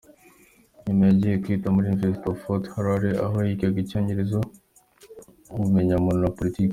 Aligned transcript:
Nyuma 0.85 1.03
yagiye 1.09 1.35
kwiga 1.43 1.67
muri 1.73 1.85
University 1.93 2.27
of 2.31 2.37
Fort 2.41 2.63
Hare 2.73 3.09
aho 3.25 3.35
yigaga 3.47 3.77
icyongereza, 3.83 4.39
ubumenyamuntu 5.53 6.21
na 6.23 6.35
politiki. 6.37 6.69